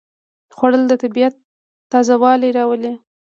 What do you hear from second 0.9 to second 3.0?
طبیعت تازهوالی راولي